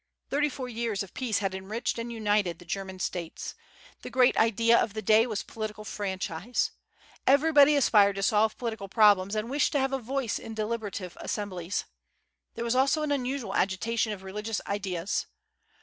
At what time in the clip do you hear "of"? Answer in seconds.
1.03-1.13, 4.75-4.95, 14.11-14.23